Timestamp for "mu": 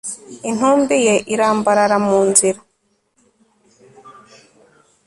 2.05-2.19